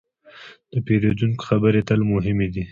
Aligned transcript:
د 0.71 0.73
پیرودونکي 0.85 1.43
خبرې 1.47 1.81
تل 1.87 2.01
مهمې 2.11 2.47
دي. 2.53 2.63